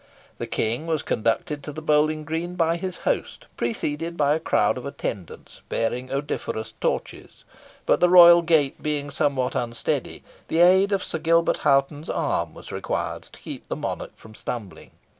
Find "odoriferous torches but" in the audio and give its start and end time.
6.11-7.99